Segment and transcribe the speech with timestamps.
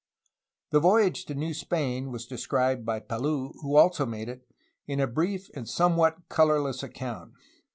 [0.71, 4.47] The voyage to New Spain was described by Palou, who also made it,
[4.87, 7.33] in a brief and somewhat colorless account.